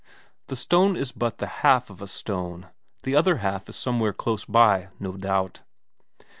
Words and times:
The 0.47 0.55
stone 0.55 0.95
is 0.95 1.11
but 1.11 1.37
the 1.37 1.45
half 1.61 1.91
of 1.91 2.01
a 2.01 2.07
stone, 2.07 2.69
the 3.03 3.15
other 3.15 3.35
half 3.35 3.69
is 3.69 3.75
somewhere 3.75 4.13
close 4.13 4.45
by, 4.45 4.87
no 4.99 5.11
doubt. 5.11 5.61